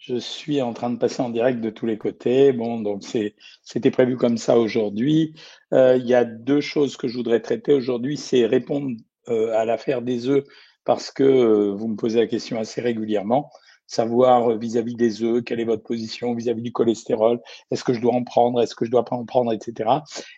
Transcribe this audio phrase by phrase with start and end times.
[0.00, 2.52] Je suis en train de passer en direct de tous les côtés.
[2.52, 5.34] Bon, donc c'est, c'était prévu comme ça aujourd'hui.
[5.74, 8.16] Euh, il y a deux choses que je voudrais traiter aujourd'hui.
[8.16, 8.96] C'est répondre
[9.28, 10.44] euh, à l'affaire des œufs
[10.86, 13.50] parce que euh, vous me posez la question assez régulièrement
[13.90, 17.40] savoir vis-à-vis des œufs, quelle est votre position vis-à-vis du cholestérol,
[17.72, 19.90] est-ce que je dois en prendre, est-ce que je dois pas en prendre, etc.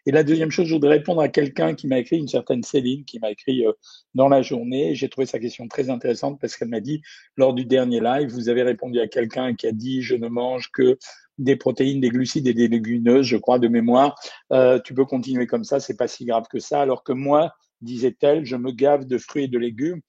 [0.07, 3.05] Et la deuxième chose, je voudrais répondre à quelqu'un qui m'a écrit, une certaine Céline,
[3.05, 3.73] qui m'a écrit euh,
[4.15, 4.95] dans la journée.
[4.95, 7.03] J'ai trouvé sa question très intéressante parce qu'elle m'a dit,
[7.37, 10.71] lors du dernier live, vous avez répondu à quelqu'un qui a dit, je ne mange
[10.73, 10.99] que
[11.37, 14.19] des protéines, des glucides et des légumineuses, je crois, de mémoire.
[14.53, 16.81] Euh, tu peux continuer comme ça, c'est pas si grave que ça.
[16.81, 20.01] Alors que moi, disait-elle, je me gave de fruits et de légumes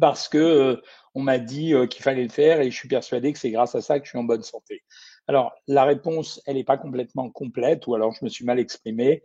[0.00, 0.76] parce que euh,
[1.14, 3.74] on m'a dit euh, qu'il fallait le faire et je suis persuadé que c'est grâce
[3.74, 4.82] à ça que je suis en bonne santé.
[5.28, 9.22] Alors, la réponse, elle n'est pas complètement complète, ou alors je me suis mal exprimé.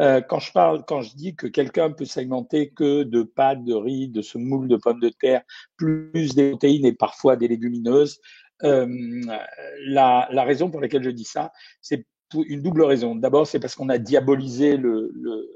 [0.00, 3.74] Euh, quand je parle, quand je dis que quelqu'un peut s'alimenter que de pâtes, de
[3.74, 5.42] riz, de semoule de pommes de terre,
[5.76, 8.20] plus des protéines et parfois des légumineuses,
[8.62, 8.86] euh,
[9.86, 13.14] la, la, raison pour laquelle je dis ça, c'est une double raison.
[13.14, 15.48] D'abord, c'est parce qu'on a diabolisé le, le,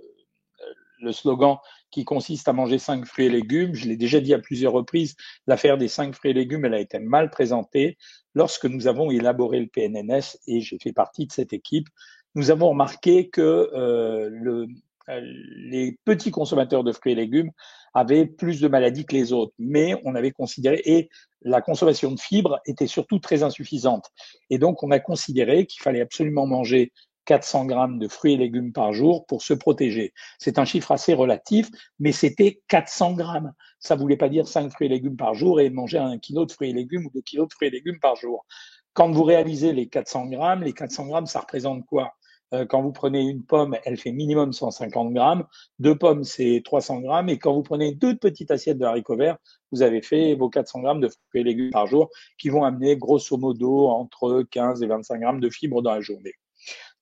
[1.01, 1.57] le slogan
[1.91, 3.75] qui consiste à manger cinq fruits et légumes.
[3.75, 6.81] Je l'ai déjà dit à plusieurs reprises, l'affaire des cinq fruits et légumes, elle a
[6.81, 7.97] été mal présentée.
[8.35, 11.89] Lorsque nous avons élaboré le PNNS, et j'ai fait partie de cette équipe,
[12.35, 14.69] nous avons remarqué que euh, le,
[15.09, 15.21] euh,
[15.57, 17.51] les petits consommateurs de fruits et légumes
[17.95, 21.09] avaient plus de maladies que les autres, mais on avait considéré, et
[21.43, 24.11] la consommation de fibres était surtout très insuffisante.
[24.51, 26.93] Et donc, on a considéré qu'il fallait absolument manger
[27.29, 30.15] 400 grammes de fruits et légumes par jour pour se protéger.
[30.39, 33.53] C'est un chiffre assez relatif, mais c'était 400 grammes.
[33.81, 36.53] Ça voulait pas dire 5 fruits et légumes par jour et manger un kilo de
[36.53, 38.47] fruits et légumes ou deux kilos de fruits et légumes par jour.
[38.95, 42.15] Quand vous réalisez les 400 grammes, les 400 grammes, ça représente quoi?
[42.55, 45.45] Euh, quand vous prenez une pomme, elle fait minimum 150 grammes.
[45.79, 47.29] Deux pommes, c'est 300 grammes.
[47.29, 49.37] Et quand vous prenez deux petites assiettes de haricots verts,
[49.71, 52.97] vous avez fait vos 400 grammes de fruits et légumes par jour qui vont amener
[52.97, 56.33] grosso modo entre 15 et 25 grammes de fibres dans la journée.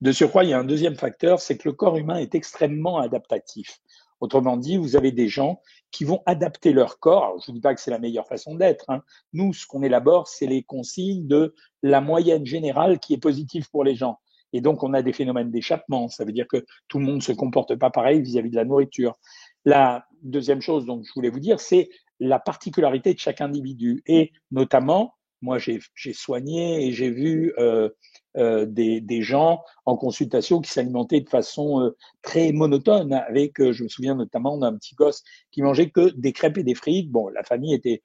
[0.01, 2.99] De surcroît, il y a un deuxième facteur, c'est que le corps humain est extrêmement
[2.99, 3.81] adaptatif.
[4.21, 5.61] Autrement dit, vous avez des gens
[5.91, 7.39] qui vont adapter leur corps.
[7.45, 8.85] Je ne dis pas que c'est la meilleure façon d'être.
[8.89, 9.03] Hein.
[9.33, 13.85] Nous, ce qu'on élabore, c'est les consignes de la moyenne générale qui est positive pour
[13.85, 14.19] les gens.
[14.53, 16.09] Et donc, on a des phénomènes d'échappement.
[16.09, 18.65] Ça veut dire que tout le monde ne se comporte pas pareil vis-à-vis de la
[18.65, 19.19] nourriture.
[19.65, 21.91] La deuxième chose dont je voulais vous dire, c'est
[22.21, 24.03] la particularité de chaque individu.
[24.07, 25.81] Et notamment, moi, j'ai
[26.13, 27.91] soigné et j'ai vu euh,
[28.37, 33.13] euh, des, gens en consultation qui s'alimentaient de façon euh, très monotone.
[33.13, 36.75] Avec, je me souviens notamment d'un petit gosse qui mangeait que des crêpes et des
[36.75, 37.11] frites.
[37.11, 38.03] Bon, la famille était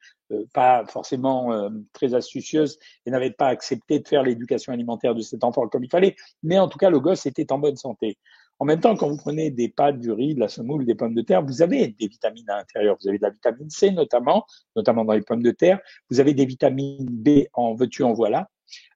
[0.53, 5.67] pas forcément très astucieuse et n'avait pas accepté de faire l'éducation alimentaire de cet enfant
[5.67, 6.15] comme il fallait.
[6.41, 8.17] Mais en tout cas, le gosse était en bonne santé.
[8.61, 11.15] En même temps, quand vous prenez des pâtes, du riz, de la semoule, des pommes
[11.15, 12.95] de terre, vous avez des vitamines à l'intérieur.
[13.01, 14.45] Vous avez de la vitamine C notamment,
[14.75, 15.79] notamment dans les pommes de terre.
[16.11, 18.51] Vous avez des vitamines B en veux-tu, en voilà.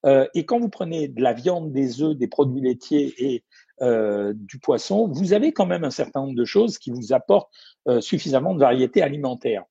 [0.05, 3.43] Euh, et quand vous prenez de la viande, des œufs, des produits laitiers et
[3.81, 7.49] euh, du poisson, vous avez quand même un certain nombre de choses qui vous apportent
[7.87, 9.63] euh, suffisamment de variété alimentaire.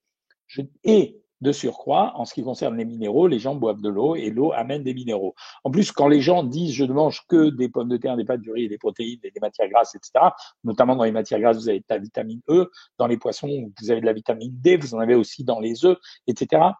[0.48, 4.16] Je, et de surcroît, en ce qui concerne les minéraux, les gens boivent de l'eau
[4.16, 5.34] et l'eau amène des minéraux.
[5.62, 8.24] En plus, quand les gens disent je ne mange que des pommes de terre, des
[8.24, 10.26] pâtes de riz, des protéines et des matières grasses, etc.,
[10.64, 13.90] notamment dans les matières grasses, vous avez de la vitamine E, dans les poissons, vous
[13.90, 16.72] avez de la vitamine D, vous en avez aussi dans les œufs, etc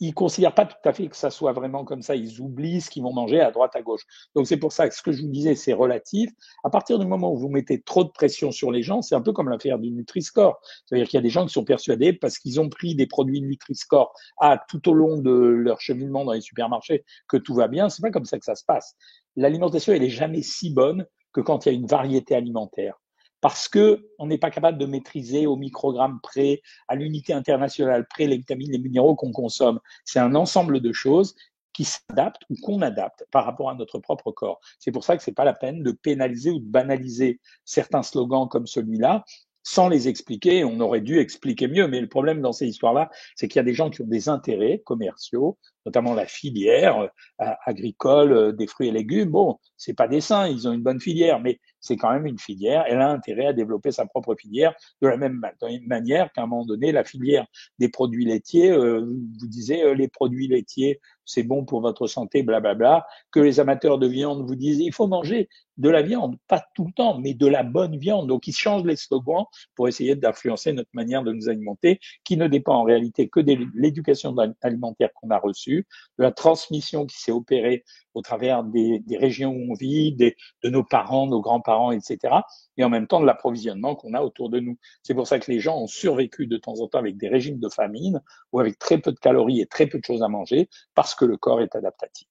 [0.00, 2.14] ils considèrent pas tout à fait que ça soit vraiment comme ça.
[2.14, 4.02] Ils oublient ce qu'ils vont manger à droite, à gauche.
[4.34, 6.30] Donc c'est pour ça que ce que je vous disais, c'est relatif.
[6.64, 9.20] À partir du moment où vous mettez trop de pression sur les gens, c'est un
[9.20, 10.60] peu comme l'affaire du Nutri-Score.
[10.86, 13.42] C'est-à-dire qu'il y a des gens qui sont persuadés parce qu'ils ont pris des produits
[13.42, 17.88] Nutri-Score à tout au long de leur cheminement dans les supermarchés que tout va bien.
[17.88, 18.94] C'est pas comme ça que ça se passe.
[19.36, 22.98] L'alimentation, elle est jamais si bonne que quand il y a une variété alimentaire
[23.40, 28.26] parce que on n'est pas capable de maîtriser au microgramme près, à l'unité internationale près
[28.26, 29.80] les vitamines, les minéraux qu'on consomme.
[30.04, 31.34] C'est un ensemble de choses
[31.72, 34.60] qui s'adaptent ou qu'on adapte par rapport à notre propre corps.
[34.80, 38.48] C'est pour ça que c'est pas la peine de pénaliser ou de banaliser certains slogans
[38.48, 39.24] comme celui-là
[39.62, 40.64] sans les expliquer.
[40.64, 43.64] On aurait dû expliquer mieux, mais le problème dans ces histoires-là, c'est qu'il y a
[43.64, 48.88] des gens qui ont des intérêts commerciaux, notamment la filière euh, agricole euh, des fruits
[48.88, 49.30] et légumes.
[49.30, 52.38] Bon, c'est pas des saints, ils ont une bonne filière, mais c'est quand même une
[52.38, 52.84] filière.
[52.86, 55.40] Elle a intérêt à développer sa propre filière de la même
[55.86, 57.46] manière qu'à un moment donné, la filière
[57.78, 63.06] des produits laitiers, euh, vous disiez les produits laitiers, c'est bon pour votre santé, blablabla,
[63.30, 65.48] que les amateurs de viande vous disent il faut manger
[65.78, 68.28] de la viande, pas tout le temps, mais de la bonne viande.
[68.28, 69.44] Donc ils changent les slogans
[69.74, 73.56] pour essayer d'influencer notre manière de nous alimenter, qui ne dépend en réalité que de
[73.74, 77.84] l'éducation alimentaire qu'on a reçue, de la transmission qui s'est opérée
[78.14, 80.34] au travers des, régions où on vit, de
[80.68, 82.34] nos parents, nos grands-parents par an, etc.
[82.76, 84.78] Et en même temps de l'approvisionnement qu'on a autour de nous.
[85.02, 87.58] C'est pour ça que les gens ont survécu de temps en temps avec des régimes
[87.58, 88.22] de famine
[88.52, 91.24] ou avec très peu de calories et très peu de choses à manger parce que
[91.24, 92.28] le corps est adaptatif.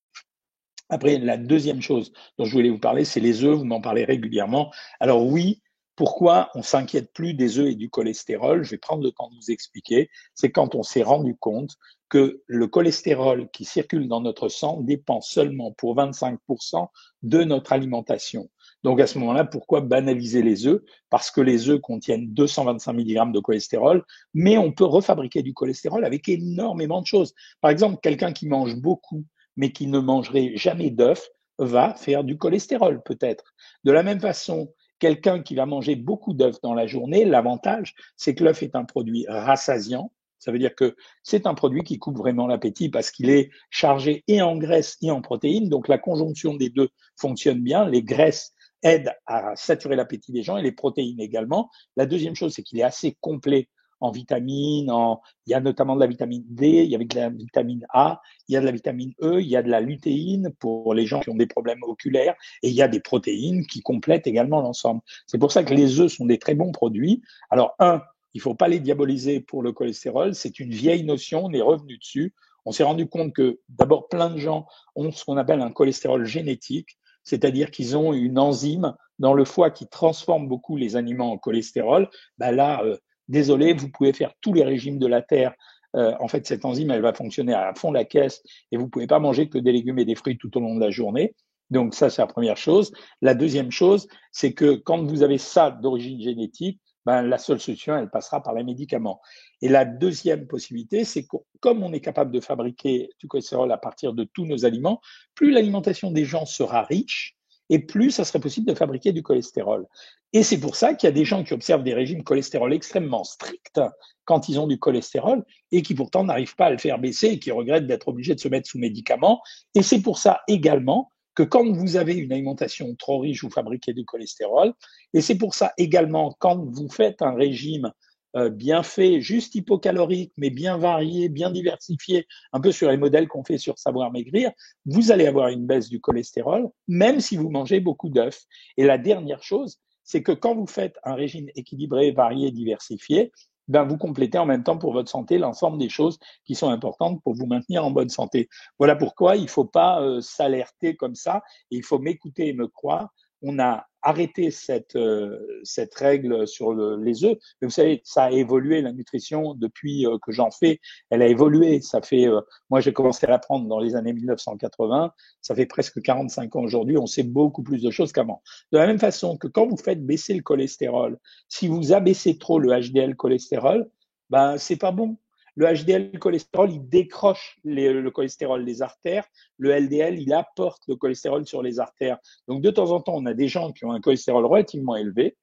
[0.89, 3.57] Après, la deuxième chose dont je voulais vous parler, c'est les œufs.
[3.57, 4.71] Vous m'en parlez régulièrement.
[5.00, 5.61] Alors oui,
[5.97, 9.35] pourquoi on s'inquiète plus des œufs et du cholestérol Je vais prendre le temps de
[9.35, 10.11] vous expliquer.
[10.35, 11.75] C'est quand on s'est rendu compte
[12.07, 16.88] que le cholestérol qui circule dans notre sang dépend seulement pour 25%
[17.23, 18.47] de notre alimentation.
[18.83, 20.81] Donc à ce moment-là, pourquoi banaliser les œufs?
[21.09, 24.05] Parce que les œufs contiennent 225 mg de cholestérol,
[24.35, 27.33] mais on peut refabriquer du cholestérol avec énormément de choses.
[27.59, 31.27] Par exemple, quelqu'un qui mange beaucoup, mais qui ne mangerait jamais d'œufs,
[31.57, 33.55] va faire du cholestérol peut-être.
[33.83, 38.35] De la même façon, quelqu'un qui va manger beaucoup d'œufs dans la journée, l'avantage, c'est
[38.35, 42.17] que l'œuf est un produit rassasiant, ça veut dire que c'est un produit qui coupe
[42.17, 45.69] vraiment l'appétit parce qu'il est chargé et en graisse et en protéines.
[45.69, 46.89] Donc la conjonction des deux
[47.19, 47.88] fonctionne bien.
[47.89, 48.53] Les graisses
[48.83, 51.69] aident à saturer l'appétit des gens et les protéines également.
[51.95, 54.91] La deuxième chose, c'est qu'il est assez complet en vitamines.
[54.91, 55.21] En...
[55.45, 58.21] Il y a notamment de la vitamine D, il y a de la vitamine A,
[58.47, 61.05] il y a de la vitamine E, il y a de la lutéine pour les
[61.05, 64.61] gens qui ont des problèmes oculaires et il y a des protéines qui complètent également
[64.61, 65.01] l'ensemble.
[65.25, 67.21] C'est pour ça que les œufs sont des très bons produits.
[67.49, 68.01] Alors, un,
[68.33, 70.35] il ne faut pas les diaboliser pour le cholestérol.
[70.35, 72.33] C'est une vieille notion, on est revenu dessus.
[72.65, 76.25] On s'est rendu compte que d'abord, plein de gens ont ce qu'on appelle un cholestérol
[76.25, 81.38] génétique, c'est-à-dire qu'ils ont une enzyme dans le foie qui transforme beaucoup les aliments en
[81.38, 82.09] cholestérol.
[82.38, 82.97] Ben là, euh,
[83.27, 85.53] désolé, vous pouvez faire tous les régimes de la Terre.
[85.95, 88.41] Euh, en fait, cette enzyme, elle va fonctionner à fond la caisse
[88.71, 90.75] et vous ne pouvez pas manger que des légumes et des fruits tout au long
[90.75, 91.35] de la journée.
[91.69, 92.91] Donc ça, c'est la première chose.
[93.21, 97.97] La deuxième chose, c'est que quand vous avez ça d'origine génétique, ben, la seule solution,
[97.97, 99.21] elle passera par les médicaments.
[99.62, 103.77] Et la deuxième possibilité, c'est que comme on est capable de fabriquer du cholestérol à
[103.77, 105.00] partir de tous nos aliments,
[105.33, 107.37] plus l'alimentation des gens sera riche,
[107.69, 109.87] et plus ça serait possible de fabriquer du cholestérol.
[110.33, 113.23] Et c'est pour ça qu'il y a des gens qui observent des régimes cholestérol extrêmement
[113.23, 113.79] stricts
[114.25, 117.39] quand ils ont du cholestérol et qui pourtant n'arrivent pas à le faire baisser et
[117.39, 119.41] qui regrettent d'être obligés de se mettre sous médicaments.
[119.75, 123.93] Et c'est pour ça également que quand vous avez une alimentation trop riche, vous fabriquez
[123.93, 124.73] du cholestérol.
[125.13, 127.91] Et c'est pour ça également, quand vous faites un régime
[128.35, 133.27] euh, bien fait, juste hypocalorique, mais bien varié, bien diversifié, un peu sur les modèles
[133.27, 134.51] qu'on fait sur Savoir Maigrir,
[134.85, 138.45] vous allez avoir une baisse du cholestérol, même si vous mangez beaucoup d'œufs.
[138.75, 143.31] Et la dernière chose, c'est que quand vous faites un régime équilibré, varié, diversifié,
[143.68, 147.21] ben vous complétez en même temps pour votre santé l'ensemble des choses qui sont importantes
[147.24, 148.50] pour vous maintenir en bonne santé.
[148.79, 152.68] Voilà pourquoi il ne faut pas euh, s'alerter comme ça, il faut m'écouter et me
[152.68, 153.09] croire.
[153.41, 157.38] On a arrêter cette, euh, cette règle sur les œufs.
[157.62, 160.80] Mais vous savez, ça a évolué la nutrition depuis euh, que j'en fais.
[161.09, 161.81] Elle a évolué.
[161.81, 162.39] Ça fait, euh,
[162.69, 165.12] moi j'ai commencé à l'apprendre dans les années 1980.
[165.42, 166.98] Ça fait presque 45 ans aujourd'hui.
[166.98, 168.42] On sait beaucoup plus de choses qu'avant.
[168.71, 171.19] De la même façon que quand vous faites baisser le cholestérol,
[171.50, 173.89] si vous abaissez trop le HDL cholestérol,
[174.30, 175.18] ben c'est pas bon.
[175.57, 179.25] Le HDL cholestérol, il décroche le cholestérol des artères.
[179.57, 182.19] Le LDL, il apporte le cholestérol sur les artères.
[182.48, 185.36] Donc, de temps en temps, on a des gens qui ont un cholestérol relativement élevé.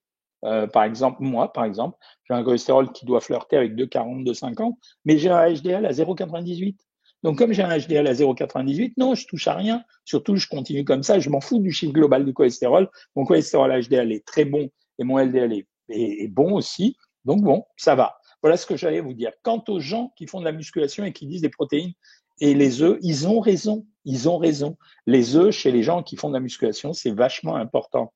[0.44, 4.74] Euh, par exemple, moi, par exemple, j'ai un cholestérol qui doit flirter avec 2,40, 2,50,
[5.04, 6.76] mais j'ai un HDL à 0,98.
[7.24, 9.82] Donc, comme j'ai un HDL à 0,98, non, je touche à rien.
[10.04, 11.18] Surtout, je continue comme ça.
[11.18, 12.88] Je m'en fous du chiffre global du cholestérol.
[13.16, 14.70] Mon cholestérol HDL est très bon
[15.00, 16.96] et mon LDL est bon aussi.
[17.24, 18.16] Donc, bon, ça va.
[18.44, 19.32] Voilà ce que j'allais vous dire.
[19.42, 21.94] Quant aux gens qui font de la musculation et qui disent des protéines
[22.40, 23.86] et les œufs, ils ont raison.
[24.04, 24.76] Ils ont raison.
[25.06, 28.12] Les œufs, chez les gens qui font de la musculation, c'est vachement important.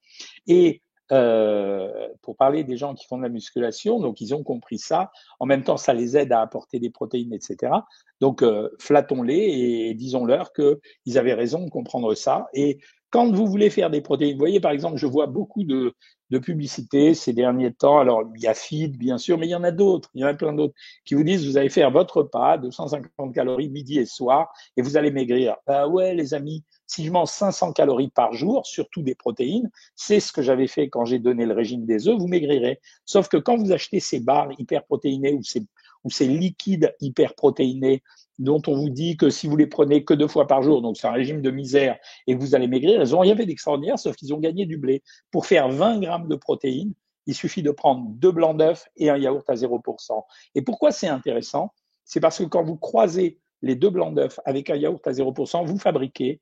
[0.47, 0.83] Et
[1.13, 5.11] euh, pour parler des gens qui font de la musculation, donc ils ont compris ça.
[5.41, 7.73] En même temps, ça les aide à apporter des protéines, etc.
[8.21, 12.49] Donc, euh, flattons-les et disons-leur qu'ils avaient raison de comprendre ça.
[12.53, 15.95] Et quand vous voulez faire des protéines, vous voyez par exemple, je vois beaucoup de,
[16.31, 17.99] de publicité ces derniers temps.
[17.99, 20.25] Alors, il y a Feed, bien sûr, mais il y en a d'autres, il y
[20.25, 20.75] en a plein d'autres
[21.05, 24.97] qui vous disent, vous allez faire votre repas, 250 calories midi et soir, et vous
[24.97, 25.57] allez maigrir.
[25.67, 30.21] Bah ouais, les amis, si je mange 500 calories par jour, surtout des protéines, c'est
[30.21, 32.81] ce que j'avais fait quand j'ai donné le régime des œufs, vous maigrirez.
[33.05, 38.03] Sauf que quand vous achetez ces barres hyperprotéinées ou ces liquides hyperprotéinés
[38.39, 40.97] dont on vous dit que si vous les prenez que deux fois par jour, donc
[40.97, 43.99] c'est un régime de misère, et que vous allez maigrir, elles n'ont rien fait d'extraordinaire,
[43.99, 45.03] sauf qu'ils ont gagné du blé.
[45.31, 46.95] Pour faire 20 grammes de protéines,
[47.27, 50.25] il suffit de prendre deux blancs d'œufs et un yaourt à 0%.
[50.55, 51.73] Et pourquoi c'est intéressant?
[52.05, 55.67] C'est parce que quand vous croisez les deux blancs d'œufs avec un yaourt à 0%,
[55.67, 56.41] vous fabriquez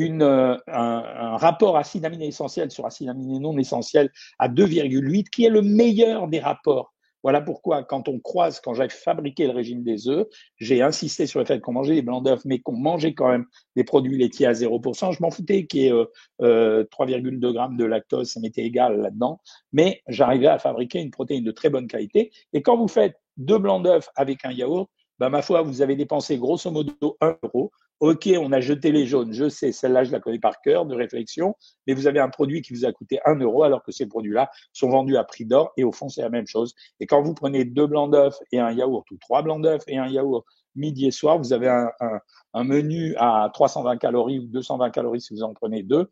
[0.00, 4.10] euh, un, un, rapport acide aminé essentiel sur acide aminé non essentiel
[4.40, 6.93] à 2,8, qui est le meilleur des rapports
[7.24, 10.26] Voilà pourquoi, quand on croise, quand j'ai fabriqué le régime des œufs,
[10.58, 13.46] j'ai insisté sur le fait qu'on mangeait des blancs d'œufs, mais qu'on mangeait quand même
[13.76, 15.12] des produits laitiers à 0%.
[15.12, 19.00] Je m'en foutais qu'il y ait euh, 3,2 euh, grammes de lactose, ça m'était égal
[19.00, 19.40] là-dedans,
[19.72, 22.30] mais j'arrivais à fabriquer une protéine de très bonne qualité.
[22.52, 25.96] Et quand vous faites deux blancs d'œufs avec un yaourt, bah, ma foi, vous avez
[25.96, 27.72] dépensé grosso modo 1 euro.
[28.00, 30.94] Ok, on a jeté les jaunes, je sais, celle-là, je la connais par cœur de
[30.94, 31.54] réflexion,
[31.86, 34.50] mais vous avez un produit qui vous a coûté 1 euro alors que ces produits-là
[34.72, 36.74] sont vendus à prix d'or et au fond, c'est la même chose.
[37.00, 39.96] Et quand vous prenez deux blancs d'œufs et un yaourt ou trois blancs d'œufs et
[39.96, 42.18] un yaourt midi et soir, vous avez un, un,
[42.54, 46.10] un, menu à 320 calories ou 220 calories si vous en prenez deux.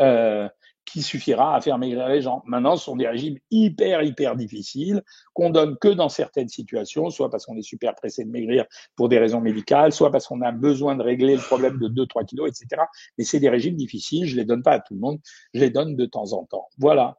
[0.00, 0.48] Euh,
[0.84, 2.42] qui suffira à faire maigrir les gens.
[2.46, 7.30] Maintenant, ce sont des régimes hyper, hyper difficiles qu'on donne que dans certaines situations, soit
[7.30, 10.52] parce qu'on est super pressé de maigrir pour des raisons médicales, soit parce qu'on a
[10.52, 12.82] besoin de régler le problème de 2-3 kilos, etc.
[13.18, 15.18] Mais c'est des régimes difficiles, je les donne pas à tout le monde,
[15.54, 16.68] je les donne de temps en temps.
[16.78, 17.18] Voilà.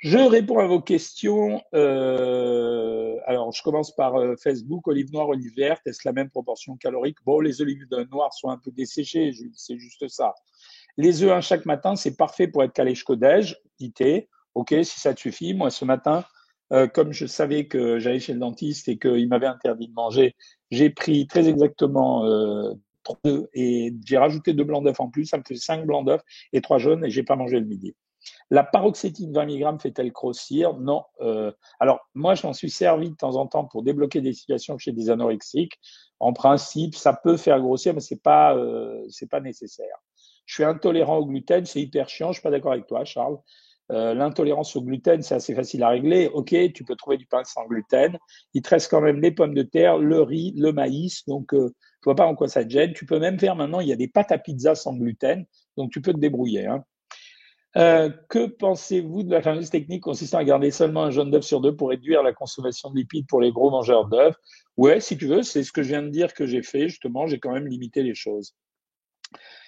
[0.00, 1.60] Je réponds à vos questions.
[1.74, 4.88] Euh, alors, je commence par euh, Facebook.
[4.88, 7.18] Olive noire, olive verte, est-ce la même proportion calorique?
[7.26, 10.34] Bon, les olives noires sont un peu desséchées, c'est juste ça.
[10.96, 13.58] Les œufs un chaque matin, c'est parfait pour être calé jusqu'au déj.
[14.54, 15.52] OK, si ça te suffit.
[15.52, 16.24] Moi, ce matin,
[16.72, 20.34] euh, comme je savais que j'allais chez le dentiste et qu'il m'avait interdit de manger,
[20.70, 25.26] j'ai pris très exactement euh, trois œufs et j'ai rajouté deux blancs d'œufs en plus.
[25.26, 26.22] Ça me fait cinq blancs d'œufs
[26.54, 27.94] et trois jaunes et j'ai pas mangé le midi.
[28.50, 30.74] La paroxétine 20 mg fait-elle grossir?
[30.78, 31.04] Non.
[31.20, 34.78] Euh, alors, moi, je m'en suis servi de temps en temps pour débloquer des situations
[34.78, 35.78] chez des anorexiques.
[36.18, 39.96] En principe, ça peut faire grossir, mais c'est pas, euh, pas nécessaire.
[40.46, 42.28] Je suis intolérant au gluten, c'est hyper chiant.
[42.28, 43.38] Je suis pas d'accord avec toi, Charles.
[43.92, 46.28] Euh, l'intolérance au gluten, c'est assez facile à régler.
[46.28, 48.18] Ok, tu peux trouver du pain sans gluten.
[48.54, 51.24] Il te reste quand même les pommes de terre, le riz, le maïs.
[51.26, 52.92] Donc, je vois pas en quoi ça te gêne.
[52.92, 55.44] Tu peux même faire maintenant, il y a des pâtes à pizza sans gluten.
[55.76, 56.66] Donc, tu peux te débrouiller.
[56.66, 56.84] Hein.
[57.76, 61.60] Euh, que pensez-vous de la fameuse technique consistant à garder seulement un jaune d'œuf sur
[61.60, 64.34] deux pour réduire la consommation de lipides pour les gros mangeurs d'œufs?
[64.76, 66.88] Ouais, si tu veux, c'est ce que je viens de dire que j'ai fait.
[66.88, 68.54] Justement, j'ai quand même limité les choses.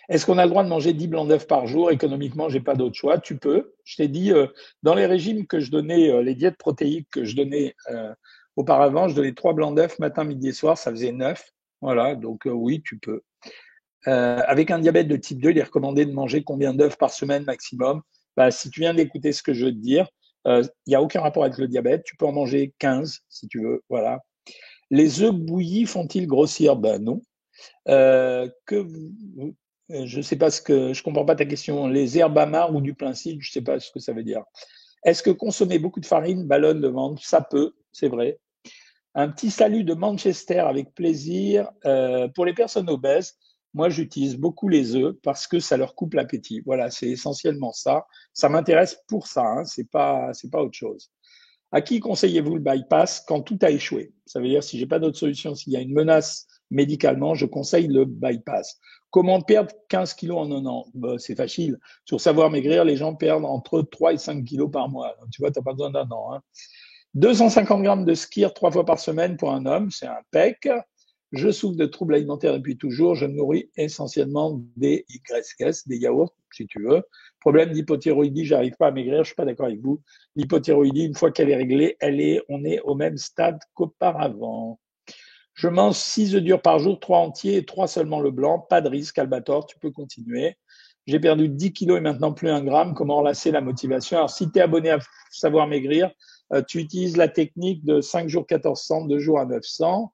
[0.09, 1.91] Est-ce qu'on a le droit de manger 10 blancs d'œufs par jour?
[1.91, 3.19] Économiquement, j'ai pas d'autre choix.
[3.19, 3.75] Tu peux.
[3.85, 4.47] Je t'ai dit, euh,
[4.83, 8.13] dans les régimes que je donnais, euh, les diètes protéiques que je donnais euh,
[8.57, 11.45] auparavant, je donnais 3 blancs d'œufs matin, midi et soir, ça faisait 9.
[11.81, 13.23] Voilà, donc oui, tu peux.
[14.05, 17.45] Avec un diabète de type 2, il est recommandé de manger combien d'œufs par semaine
[17.45, 18.03] maximum?
[18.37, 20.09] Bah, Si tu viens d'écouter ce que je veux te dire,
[20.47, 22.03] il n'y a aucun rapport avec le diabète.
[22.05, 23.83] Tu peux en manger 15 si tu veux.
[23.89, 24.21] Voilà.
[24.91, 26.77] Les œufs bouillis font-ils grossir?
[26.77, 27.21] Ben non.
[27.87, 29.55] que vous,
[29.93, 31.87] euh, je ne sais pas ce que, je comprends pas ta question.
[31.87, 34.23] Les herbes amarres ou du plein cil, je ne sais pas ce que ça veut
[34.23, 34.43] dire.
[35.05, 38.39] Est-ce que consommer beaucoup de farine ballonne le ventre Ça peut, c'est vrai.
[39.15, 41.71] Un petit salut de Manchester avec plaisir.
[41.85, 43.37] Euh, pour les personnes obèses,
[43.75, 46.61] moi j'utilise beaucoup les œufs parce que ça leur coupe l'appétit.
[46.67, 48.07] Voilà, c'est essentiellement ça.
[48.33, 49.45] Ça m'intéresse pour ça.
[49.45, 49.65] Hein.
[49.65, 51.11] C'est pas, c'est pas autre chose.
[51.71, 54.13] À qui conseillez-vous le bypass quand tout a échoué?
[54.27, 57.47] Ça veut dire si j'ai pas d'autre solution, s'il y a une menace médicalement, je
[57.47, 58.79] conseille le bypass.
[59.11, 61.79] Comment perdre 15 kilos en un an bah, C'est facile.
[62.05, 65.15] Sur Savoir Maigrir, les gens perdent entre 3 et 5 kilos par mois.
[65.31, 66.35] tu vois, tu n'as pas besoin d'un an.
[66.35, 66.43] Hein.
[67.15, 70.71] 250 grammes de skir trois fois par semaine pour un homme, c'est un PEC.
[71.33, 73.15] Je souffre de troubles alimentaires depuis toujours.
[73.15, 77.03] Je me nourris essentiellement des YS, des yaourts, si tu veux.
[77.41, 80.03] Problème d'hypothyroïdie, j'arrive pas à maigrir, je suis pas d'accord avec vous.
[80.37, 84.79] L'hypothyroïdie, une fois qu'elle est réglée, elle est, on est au même stade qu'auparavant.
[85.55, 88.59] Je mange 6 œufs durs par jour, 3 entiers et 3 seulement le blanc.
[88.59, 90.57] Pas de risque, Albator, tu peux continuer.
[91.07, 92.95] J'ai perdu 10 kilos et maintenant plus un gramme.
[92.95, 94.19] Comment relancer la motivation?
[94.19, 94.99] Alors, si tu es abonné à
[95.31, 96.11] Savoir Maigrir,
[96.53, 100.13] euh, tu utilises la technique de 5 jours 1400, 2 jours à 900.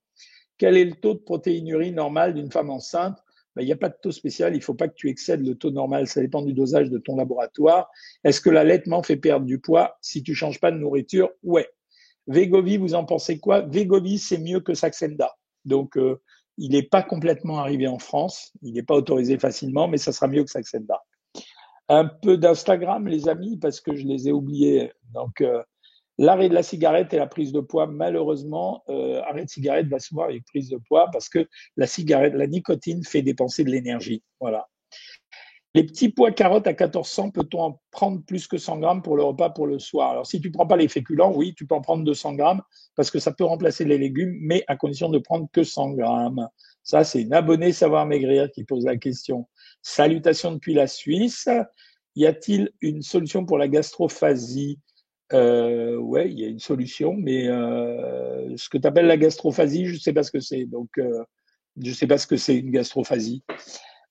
[0.58, 3.16] Quel est le taux de protéinurie normal d'une femme enceinte?
[3.54, 5.46] Ben, Il n'y a pas de taux spécial, il ne faut pas que tu excèdes
[5.46, 7.88] le taux normal, ça dépend du dosage de ton laboratoire.
[8.24, 11.30] Est-ce que l'allaitement fait perdre du poids si tu changes pas de nourriture?
[11.42, 11.68] Ouais.
[12.26, 13.62] Vegovi, vous en pensez quoi?
[13.62, 15.32] Vegovi, c'est mieux que Saxenda.
[15.64, 16.20] Donc, euh,
[16.58, 18.52] il n'est pas complètement arrivé en France.
[18.62, 21.02] Il n'est pas autorisé facilement, mais ça sera mieux que Saxenda.
[21.88, 24.92] Un peu d'Instagram, les amis, parce que je les ai oubliés.
[25.14, 25.62] Donc, euh,
[26.18, 30.00] l'arrêt de la cigarette et la prise de poids, malheureusement, euh, arrêt de cigarette va
[30.00, 34.22] souvent avec prise de poids parce que la cigarette, la nicotine fait dépenser de l'énergie.
[34.40, 34.68] Voilà.
[35.74, 39.22] Les petits pois carottes à 1400, peut-on en prendre plus que 100 grammes pour le
[39.22, 40.10] repas pour le soir?
[40.10, 42.62] Alors, si tu ne prends pas les féculents, oui, tu peux en prendre 200 grammes
[42.96, 46.48] parce que ça peut remplacer les légumes, mais à condition de prendre que 100 grammes.
[46.82, 49.46] Ça, c'est une abonnée Savoir Maigrir qui pose la question.
[49.82, 51.48] Salutations depuis la Suisse.
[52.16, 54.80] Y a-t-il une solution pour la gastrophasie?
[55.32, 59.86] Euh, Oui, il y a une solution, mais euh, ce que tu appelles la gastrophasie,
[59.86, 60.64] je ne sais pas ce que c'est.
[60.64, 61.24] Donc, euh,
[61.80, 63.42] je ne sais pas ce que c'est une gastrophasie.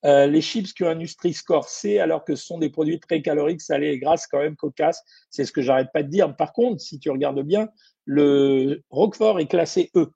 [0.05, 1.67] Euh, les chips qui ont un Nutri-Score
[1.99, 5.03] alors que ce sont des produits très caloriques, salés et grasses, quand même cocasses.
[5.29, 6.35] C'est ce que j'arrête pas de dire.
[6.35, 7.67] Par contre, si tu regardes bien,
[8.05, 10.11] le Roquefort est classé E.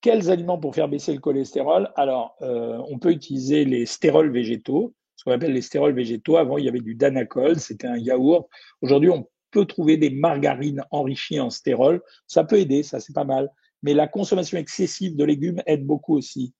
[0.00, 1.90] Quels aliments pour faire baisser le cholestérol?
[1.96, 6.36] Alors, euh, on peut utiliser les stérols végétaux, ce qu'on appelle les stérols végétaux.
[6.36, 8.48] Avant, il y avait du danacol, c'était un yaourt.
[8.82, 12.02] Aujourd'hui, on peut trouver des margarines enrichies en stérol.
[12.26, 13.50] Ça peut aider, ça c'est pas mal.
[13.82, 16.52] Mais la consommation excessive de légumes aide beaucoup aussi.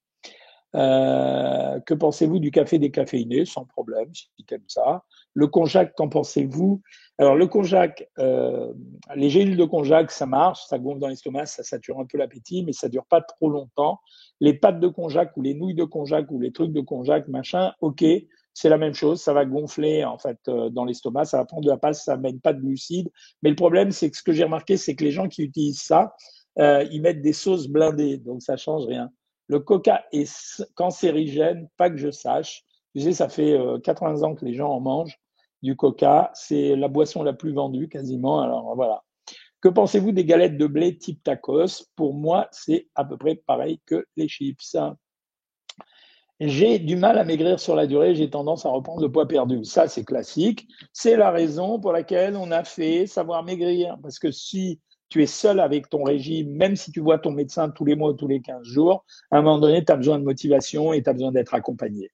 [0.74, 3.44] Euh, que pensez-vous du café décaféiné?
[3.44, 5.04] Sans problème, si tu aimes ça.
[5.34, 6.80] Le konjac, qu'en pensez-vous?
[7.18, 8.72] Alors, le konjac, euh,
[9.14, 12.64] les gélules de konjac, ça marche, ça gonfle dans l'estomac, ça sature un peu l'appétit,
[12.64, 14.00] mais ça dure pas trop longtemps.
[14.40, 17.72] Les pâtes de konjac ou les nouilles de konjac ou les trucs de konjac, machin,
[17.82, 18.04] ok,
[18.56, 21.64] c'est la même chose, ça va gonfler en fait euh, dans l'estomac, ça va prendre
[21.64, 23.12] de la passe, ça mène pas de glucides.
[23.42, 25.82] Mais le problème, c'est que ce que j'ai remarqué, c'est que les gens qui utilisent
[25.82, 26.16] ça,
[26.58, 29.10] euh, ils mettent des sauces blindées, donc ça change rien.
[29.46, 32.64] Le coca est cancérigène, pas que je sache.
[32.94, 35.18] Tu sais, ça fait 80 euh, ans que les gens en mangent
[35.62, 36.30] du coca.
[36.32, 38.40] C'est la boisson la plus vendue quasiment.
[38.40, 39.04] Alors voilà.
[39.60, 41.84] Que pensez-vous des galettes de blé type tacos?
[41.94, 44.76] Pour moi, c'est à peu près pareil que les chips.
[46.38, 49.64] J'ai du mal à maigrir sur la durée, j'ai tendance à reprendre le poids perdu.
[49.64, 50.68] Ça, c'est classique.
[50.92, 53.96] C'est la raison pour laquelle on a fait savoir maigrir.
[54.02, 57.70] Parce que si tu es seul avec ton régime, même si tu vois ton médecin
[57.70, 60.18] tous les mois ou tous les 15 jours, à un moment donné, tu as besoin
[60.18, 62.10] de motivation et tu as besoin d'être accompagné.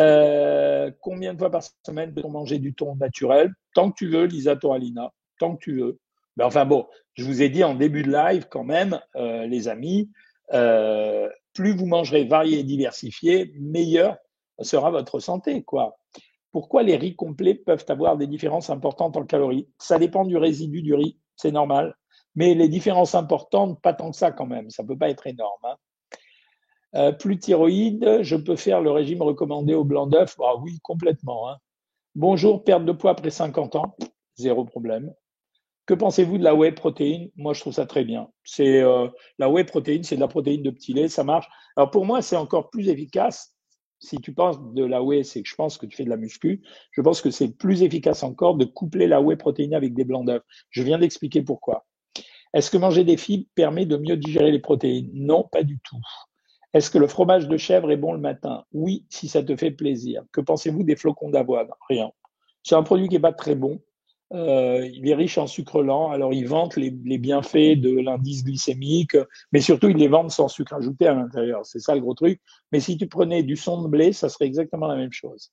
[0.00, 3.52] Euh, combien de fois par semaine peut-on manger du thon naturel?
[3.74, 6.00] Tant que tu veux, Lisa Toralina, tant que tu veux.
[6.36, 9.68] Mais enfin bon, je vous ai dit en début de live quand même, euh, les
[9.68, 10.10] amis,
[10.52, 14.16] euh, plus vous mangerez varié et diversifié, meilleure
[14.60, 15.96] sera votre santé, quoi.
[16.52, 19.68] Pourquoi les riz complets peuvent avoir des différences importantes en calories?
[19.78, 21.96] Ça dépend du résidu du riz c'est normal.
[22.34, 25.26] Mais les différences importantes, pas tant que ça quand même, ça ne peut pas être
[25.26, 25.60] énorme.
[25.64, 25.76] Hein.
[26.96, 30.36] Euh, plus thyroïde, je peux faire le régime recommandé au blanc d'œuf?
[30.40, 31.50] Ah Oui, complètement.
[31.50, 31.58] Hein.
[32.14, 33.96] Bonjour, perte de poids après 50 ans,
[34.36, 35.12] zéro problème.
[35.86, 37.30] Que pensez-vous de la whey protéine?
[37.36, 38.28] Moi, je trouve ça très bien.
[38.44, 41.46] C'est euh, la whey protéine, c'est de la protéine de petit lait, ça marche.
[41.76, 43.54] Alors pour moi, c'est encore plus efficace
[44.04, 46.16] si tu penses de la whey, c'est que je pense que tu fais de la
[46.16, 46.62] muscu.
[46.92, 50.26] Je pense que c'est plus efficace encore de coupler la whey protéinée avec des blancs
[50.26, 50.42] d'œufs.
[50.70, 51.86] Je viens d'expliquer pourquoi.
[52.52, 55.10] Est-ce que manger des fibres permet de mieux digérer les protéines?
[55.12, 56.00] Non, pas du tout.
[56.72, 58.64] Est-ce que le fromage de chèvre est bon le matin?
[58.72, 60.22] Oui, si ça te fait plaisir.
[60.32, 61.68] Que pensez-vous des flocons d'avoine?
[61.88, 62.10] Rien.
[62.62, 63.80] C'est un produit qui n'est pas très bon.
[64.32, 69.16] Euh, il est riche en sucre lent, alors ils vantent les, bienfaits de l'indice glycémique,
[69.52, 71.64] mais surtout ils les vendent sans sucre ajouté à l'intérieur.
[71.64, 72.40] C'est ça le gros truc.
[72.72, 75.52] Mais si tu prenais du son de blé, ça serait exactement la même chose.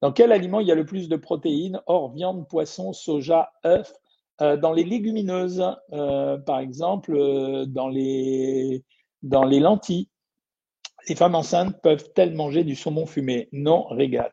[0.00, 3.92] Dans quel aliment il y a le plus de protéines Hors viande, poisson, soja, œufs.
[4.40, 7.14] Euh, dans les légumineuses, euh, par exemple,
[7.66, 8.82] dans, les,
[9.22, 10.08] dans les lentilles?
[11.08, 13.48] Les femmes enceintes peuvent-elles manger du saumon fumé?
[13.52, 14.32] Non, régate.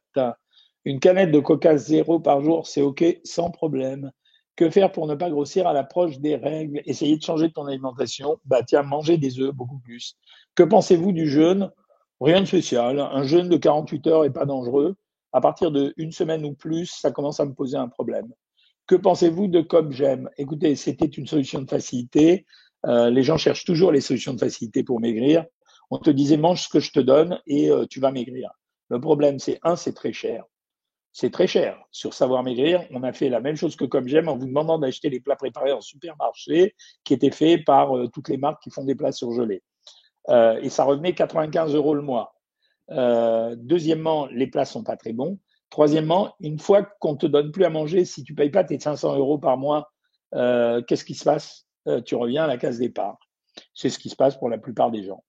[0.88, 4.10] Une canette de coca zéro par jour, c'est OK, sans problème.
[4.56, 6.82] Que faire pour ne pas grossir à l'approche des règles?
[6.86, 8.40] Essayer de changer ton alimentation?
[8.46, 10.16] Bah tiens, manger des œufs beaucoup plus.
[10.56, 11.70] Que pensez-vous du jeûne?
[12.22, 13.02] Rien de spécial.
[13.02, 14.96] Un jeûne de 48 heures n'est pas dangereux.
[15.34, 18.32] À partir de une semaine ou plus, ça commence à me poser un problème.
[18.86, 20.30] Que pensez-vous de comme j'aime?
[20.38, 22.46] Écoutez, c'était une solution de facilité.
[22.86, 25.44] Euh, les gens cherchent toujours les solutions de facilité pour maigrir.
[25.92, 28.52] On te disait mange ce que je te donne et euh, tu vas maigrir.
[28.88, 30.46] Le problème, c'est un, c'est très cher
[31.14, 31.80] c'est très cher.
[31.92, 34.78] Sur Savoir Maigrir, on a fait la même chose que Comme J'aime en vous demandant
[34.78, 38.70] d'acheter les plats préparés en supermarché qui étaient faits par euh, toutes les marques qui
[38.70, 39.64] font des plats surgelés.
[40.30, 42.36] Euh, et ça revenait 95 euros le mois.
[42.92, 45.40] Euh, deuxièmement, les plats sont pas très bons.
[45.70, 49.18] Troisièmement, une fois qu'on te donne plus à manger, si tu payes pas tes 500
[49.18, 49.92] euros par mois,
[50.32, 51.68] qu'est-ce qui se passe?
[52.06, 53.18] Tu reviens à la case départ.
[53.74, 55.24] C'est ce qui se passe pour la plupart des gens.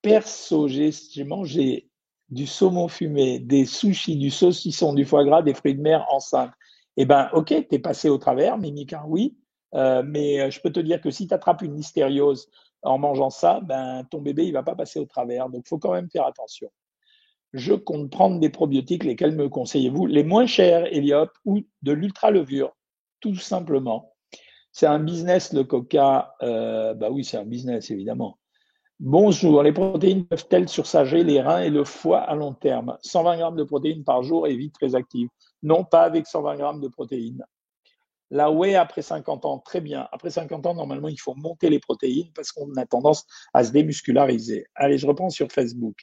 [0.00, 1.89] Perso, j'ai mangé
[2.30, 6.52] du saumon fumé, des sushis, du saucisson, du foie gras, des fruits de mer enceintes.
[6.96, 9.36] Eh ben, ok, tu es passé au travers, Mimika, oui,
[9.74, 12.48] euh, mais euh, je peux te dire que si tu attrapes une hystériose
[12.82, 15.48] en mangeant ça, ben, ton bébé, il va pas passer au travers.
[15.48, 16.70] Donc, faut quand même faire attention.
[17.52, 20.06] Je compte prendre des probiotiques, lesquels me conseillez-vous?
[20.06, 22.76] Les moins chers, Eliop, ou de l'ultra-levure,
[23.20, 24.12] tout simplement.
[24.72, 26.34] C'est un business, le coca.
[26.42, 28.38] Euh, bah oui, c'est un business, évidemment.
[29.02, 32.98] Bonjour, les protéines peuvent-elles sursager les reins et le foie à long terme?
[33.00, 35.30] 120 grammes de protéines par jour est vite très active.
[35.62, 37.42] Non, pas avec 120 grammes de protéines.
[38.28, 40.06] La whey après 50 ans, très bien.
[40.12, 43.72] Après 50 ans, normalement, il faut monter les protéines parce qu'on a tendance à se
[43.72, 44.66] démusculariser.
[44.74, 45.96] Allez, je reprends sur Facebook.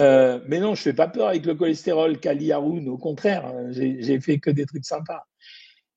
[0.00, 2.88] Euh, mais non, je fais pas peur avec le cholestérol, Kali Haroun.
[2.88, 5.24] Au contraire, j'ai fait que des trucs sympas.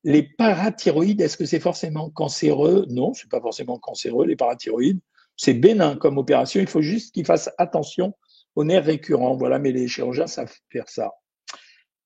[0.03, 2.87] Les parathyroïdes, est-ce que c'est forcément cancéreux?
[2.89, 5.01] Non, c'est pas forcément cancéreux, les parathyroïdes
[5.39, 6.59] c'est bénin comme opération.
[6.59, 8.13] Il faut juste qu'il fasse attention
[8.55, 9.37] au nerf récurrent.
[9.37, 11.13] Voilà, mais les chirurgiens savent faire ça.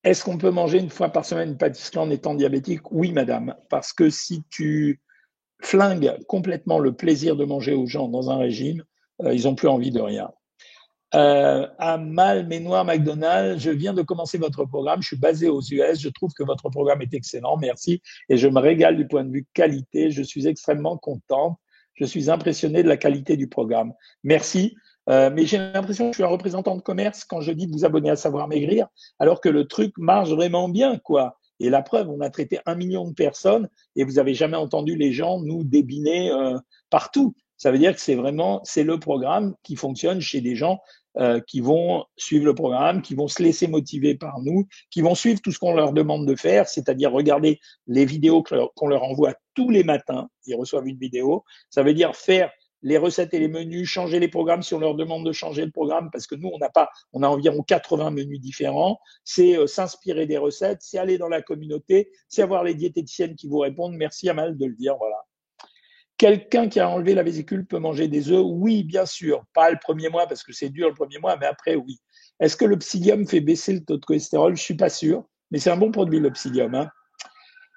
[0.04, 2.92] Est-ce qu'on peut manger une fois par semaine une pâtisserie en étant diabétique?
[2.92, 5.02] Oui, madame, parce que si tu
[5.64, 8.84] flingues complètement le plaisir de manger aux gens dans un régime,
[9.24, 10.30] euh, ils n'ont plus envie de rien.
[11.16, 16.00] Euh, Amal Ménoir McDonald, je viens de commencer votre programme, je suis basé aux US,
[16.00, 19.32] je trouve que votre programme est excellent, merci, et je me régale du point de
[19.32, 21.58] vue qualité, je suis extrêmement contente,
[21.96, 23.94] je suis impressionné de la qualité du programme.
[24.24, 24.76] Merci.
[25.10, 27.74] Euh, mais j'ai l'impression que je suis un représentant de commerce quand je dis de
[27.74, 28.88] vous abonner à Savoir Maigrir,
[29.20, 31.38] alors que le truc marche vraiment bien, quoi.
[31.60, 34.96] Et la preuve, on a traité un million de personnes et vous avez jamais entendu
[34.96, 36.58] les gens nous débiner euh,
[36.90, 37.36] partout.
[37.58, 40.80] Ça veut dire que c'est vraiment, c'est le programme qui fonctionne chez des gens
[41.20, 45.16] euh, qui vont suivre le programme, qui vont se laisser motiver par nous, qui vont
[45.16, 49.34] suivre tout ce qu'on leur demande de faire, c'est-à-dire regarder les vidéos qu'on leur envoie
[49.54, 50.28] tous les matins.
[50.48, 51.44] Ils reçoivent une vidéo.
[51.70, 52.52] Ça veut dire faire
[52.84, 55.72] les recettes et les menus, changer les programmes si on leur demande de changer le
[55.72, 59.00] programme, parce que nous, on n'a pas, on a environ 80 menus différents.
[59.24, 63.48] C'est euh, s'inspirer des recettes, c'est aller dans la communauté, c'est avoir les diététiciennes qui
[63.48, 63.96] vous répondent.
[63.96, 65.18] Merci à mal de le dire, voilà.
[66.24, 69.44] Quelqu'un qui a enlevé la vésicule peut manger des œufs Oui, bien sûr.
[69.54, 72.00] Pas le premier mois parce que c'est dur le premier mois, mais après, oui.
[72.40, 74.56] Est-ce que le psyllium fait baisser le taux de cholestérol?
[74.56, 76.76] Je suis pas sûr, mais c'est un bon produit, le psyllium.
[76.76, 76.88] Hein.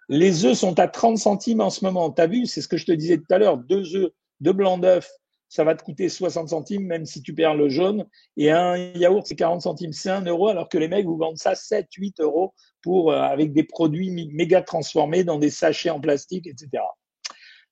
[0.08, 2.12] Les œufs sont à 30 centimes en ce moment.
[2.12, 3.58] Tu as vu, c'est ce que je te disais tout à l'heure.
[3.58, 5.10] Deux œufs deux blancs d'œufs,
[5.48, 8.06] ça va te coûter 60 centimes, même si tu perds le jaune.
[8.36, 11.36] Et un yaourt, c'est 40 centimes, c'est un euro, alors que les mecs vous vendent
[11.36, 12.54] ça 7, 8 euros
[12.86, 16.84] euh, avec des produits méga transformés dans des sachets en plastique, etc.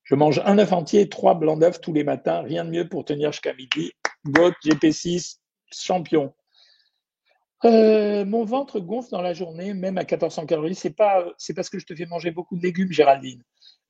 [0.05, 2.41] Je mange un œuf entier, trois blancs d'œufs tous les matins.
[2.41, 3.91] Rien de mieux pour tenir jusqu'à midi.
[4.25, 5.39] GOAT, GP6,
[5.71, 6.31] champion.
[7.65, 10.75] Euh, mon ventre gonfle dans la journée, même à 1400 calories.
[10.75, 13.41] C'est pas, c'est parce que je te fais manger beaucoup de légumes, Géraldine.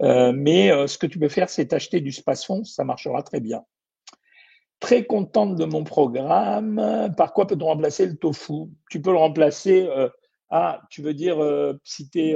[0.01, 3.41] Euh, mais euh, ce que tu peux faire, c'est acheter du space-fond, ça marchera très
[3.41, 3.63] bien.
[4.79, 7.11] Très contente de mon programme.
[7.17, 8.69] Par quoi peut-on remplacer le tofu?
[8.89, 9.89] Tu peux le remplacer.
[10.49, 11.37] Ah, tu veux dire
[11.83, 12.35] si tu es,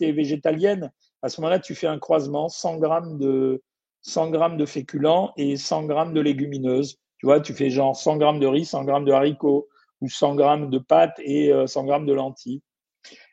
[0.00, 3.62] es végétalienne, à ce moment-là, tu fais un croisement 100 grammes de
[4.02, 6.98] 100 grammes de féculents et 100 grammes de légumineuses.
[7.18, 9.68] Tu vois, tu fais genre 100 grammes de riz, 100 grammes de haricots,
[10.00, 12.60] ou 100 grammes de pâtes et 100 euh, grammes de lentilles.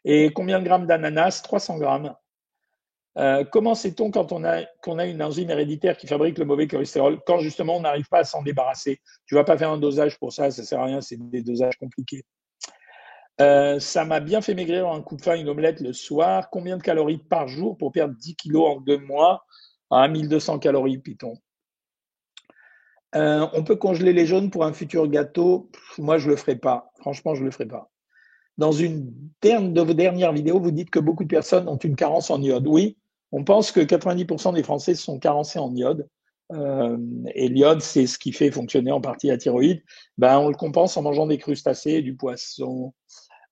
[0.05, 1.41] Et combien de grammes d'ananas?
[1.41, 2.15] 300 grammes.
[3.17, 6.67] Euh, comment sait-on quand on a, qu'on a une enzyme héréditaire qui fabrique le mauvais
[6.67, 9.01] cholestérol quand justement on n'arrive pas à s'en débarrasser?
[9.25, 11.75] Tu vas pas faire un dosage pour ça, ça sert à rien, c'est des dosages
[11.77, 12.23] compliqués.
[13.41, 16.49] Euh, ça m'a bien fait maigrir un coup de faim, une omelette le soir.
[16.49, 19.45] Combien de calories par jour pour perdre 10 kilos en deux mois?
[19.89, 21.37] À 1200 calories, Python
[23.15, 25.71] euh, on peut congeler les jaunes pour un futur gâteau?
[25.97, 26.91] Moi, je le ferai pas.
[26.99, 27.89] Franchement, je le ferai pas.
[28.59, 32.29] Dans une de vos dernières vidéos, vous dites que beaucoup de personnes ont une carence
[32.29, 32.67] en iode.
[32.67, 32.97] Oui,
[33.31, 36.07] on pense que 90% des Français sont carencés en iode.
[36.51, 36.97] Euh,
[37.35, 39.81] et l'iode, c'est ce qui fait fonctionner en partie la thyroïde.
[40.17, 42.93] Ben, on le compense en mangeant des crustacés, du poisson.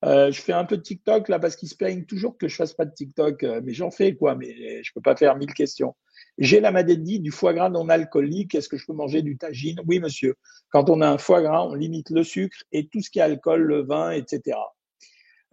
[0.04, 2.72] Euh, je fais un peu de TikTok là parce qu'ils se toujours que je fasse
[2.72, 4.34] pas de TikTok, mais j'en fais quoi.
[4.34, 5.94] Mais je peux pas faire mille questions.
[6.38, 8.54] J'ai la maladie du foie gras non alcoolique.
[8.54, 9.80] Est-ce que je peux manger du tagine?
[9.86, 10.36] Oui, monsieur.
[10.70, 13.22] Quand on a un foie gras, on limite le sucre et tout ce qui est
[13.22, 14.56] alcool, le vin, etc.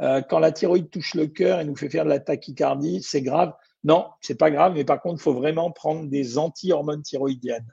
[0.02, 3.22] Euh, quand la thyroïde touche le cœur et nous fait faire de la tachycardie, c'est
[3.22, 3.54] grave.
[3.84, 7.72] Non, c'est pas grave, mais par contre, faut vraiment prendre des anti-hormones thyroïdiennes.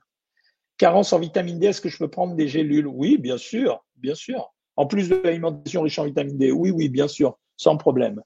[0.78, 2.86] Carence en vitamine D, est-ce que je peux prendre des gélules?
[2.86, 4.52] Oui, bien sûr, bien sûr.
[4.76, 8.22] En plus de l'alimentation riche en vitamine D, oui, oui, bien sûr, sans problème.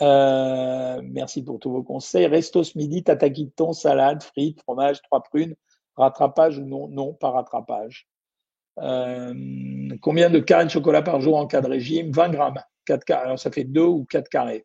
[0.00, 2.26] Euh, merci pour tous vos conseils.
[2.26, 5.54] Resto ce midi, tataki salade, frites, fromage, trois prunes.
[5.96, 6.88] Rattrapage ou non?
[6.88, 8.08] Non, pas rattrapage.
[8.78, 9.34] Euh,
[10.00, 12.10] combien de carrés de chocolat par jour en cas de régime?
[12.10, 12.62] 20 grammes.
[12.86, 13.24] 4 carrés.
[13.26, 14.64] Alors ça fait 2 ou 4 carrés.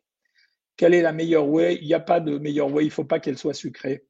[0.76, 3.04] Quelle est la meilleure whey Il n'y a pas de meilleure whey, il ne faut
[3.04, 4.04] pas qu'elle soit sucrée.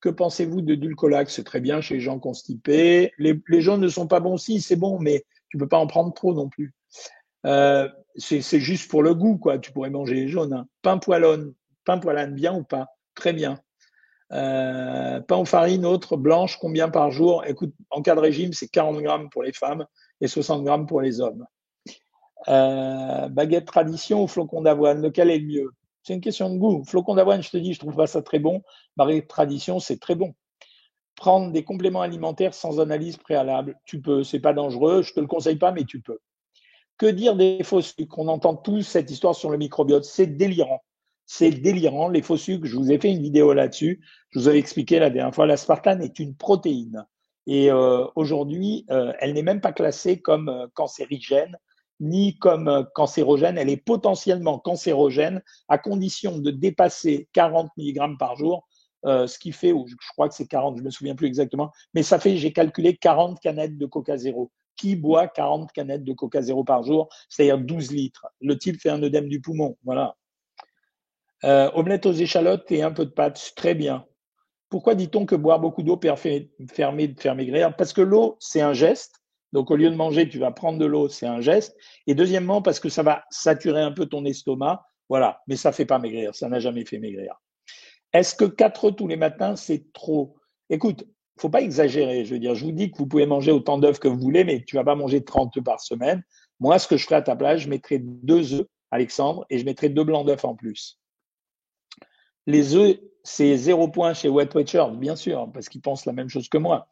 [0.00, 1.30] Que pensez-vous de Dulcolac?
[1.30, 3.12] C'est très bien chez les gens constipés.
[3.18, 5.86] Les, les jaunes ne sont pas bons, si, c'est bon, mais tu peux pas en
[5.86, 6.74] prendre trop non plus.
[7.46, 9.58] Euh, c'est juste pour le goût, quoi.
[9.58, 10.52] Tu pourrais manger les jaunes.
[10.52, 10.66] Hein.
[10.82, 12.88] Pain pain poilane, bien ou pas?
[13.14, 13.60] Très bien.
[14.32, 17.44] Euh, pain aux farine, autre, blanche, combien par jour?
[17.46, 19.86] Écoute, en cas de régime, c'est 40 grammes pour les femmes
[20.20, 21.46] et 60 grammes pour les hommes.
[22.48, 25.70] Euh, baguette tradition ou flocon d'avoine, lequel est le mieux?
[26.02, 26.84] C'est une question de goût.
[26.84, 28.62] Flocon d'avoine, je te dis, je trouve pas ça très bon.
[28.96, 30.34] Baguette tradition, c'est très bon.
[31.18, 35.02] Prendre des compléments alimentaires sans analyse préalable, tu peux, c'est pas dangereux.
[35.02, 36.20] Je te le conseille pas, mais tu peux.
[36.96, 38.18] Que dire des faux sucres?
[38.18, 40.04] On entend tous cette histoire sur le microbiote.
[40.04, 40.80] C'est délirant.
[41.26, 42.08] C'est délirant.
[42.08, 44.00] Les faux sucres, je vous ai fait une vidéo là-dessus.
[44.30, 47.04] Je vous avais expliqué la dernière fois, l'aspartame est une protéine.
[47.48, 51.58] Et euh, aujourd'hui, euh, elle n'est même pas classée comme euh, cancérigène
[51.98, 53.58] ni comme cancérogène.
[53.58, 58.67] Elle est potentiellement cancérogène à condition de dépasser 40 mg par jour,
[59.04, 62.18] ce qui fait, je crois que c'est 40, je me souviens plus exactement, mais ça
[62.18, 66.64] fait, j'ai calculé 40 canettes de Coca Zéro qui boit 40 canettes de Coca Zéro
[66.64, 68.26] par jour, c'est-à-dire 12 litres?
[68.40, 69.76] Le type fait un œdème du poumon.
[69.84, 70.16] Voilà.
[71.44, 74.06] Euh, omelette aux échalotes et un peu de pâtes, très bien.
[74.70, 77.76] Pourquoi dit-on que boire beaucoup d'eau permet de faire maigrir?
[77.76, 79.16] Parce que l'eau, c'est un geste.
[79.52, 81.76] Donc, au lieu de manger, tu vas prendre de l'eau, c'est un geste.
[82.06, 84.84] Et deuxièmement, parce que ça va saturer un peu ton estomac.
[85.08, 85.40] Voilà.
[85.46, 86.34] Mais ça ne fait pas maigrir.
[86.34, 87.34] Ça n'a jamais fait maigrir.
[88.12, 90.36] Est-ce que 4 œufs tous les matins, c'est trop?
[90.70, 91.04] Écoute,
[91.38, 92.24] faut pas exagérer.
[92.24, 94.44] Je veux dire, je vous dis que vous pouvez manger autant d'œufs que vous voulez,
[94.44, 96.22] mais tu vas pas manger 30 œufs par semaine.
[96.60, 99.64] Moi, ce que je ferai à ta place, je mettrai deux œufs, Alexandre, et je
[99.64, 100.98] mettrai deux blancs d'œufs en plus.
[102.46, 106.28] Les œufs, c'est zéro point chez Wet Watchers, bien sûr, parce qu'ils pensent la même
[106.28, 106.88] chose que moi.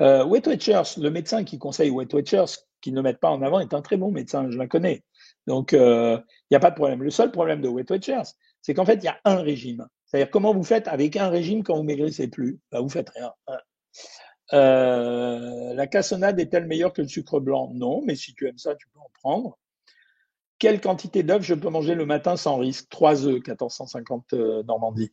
[0.00, 3.58] Euh, Wet Watchers, le médecin qui conseille Wet Watchers, qui ne mettent pas en avant,
[3.58, 5.02] est un très bon médecin, je la connais.
[5.46, 6.18] Donc, il euh,
[6.50, 7.02] n'y a pas de problème.
[7.02, 9.86] Le seul problème de Wet Watchers, c'est qu'en fait, il y a un régime.
[10.08, 12.58] C'est-à-dire, comment vous faites avec un régime quand vous maigrissez plus?
[12.72, 13.32] Bah, Vous faites rien.
[14.54, 17.70] Euh, la cassonade est-elle meilleure que le sucre blanc?
[17.74, 19.58] Non, mais si tu aimes ça, tu peux en prendre.
[20.58, 22.88] Quelle quantité d'œufs je peux manger le matin sans risque?
[22.88, 25.12] 3 œufs, 1450 euh, Normandie.